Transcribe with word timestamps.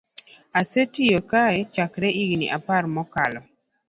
Asetiyo 0.59 1.19
kae 1.31 1.59
chakre 1.73 2.09
higni 2.17 2.47
apar 2.57 2.83
mokalo 2.95 3.41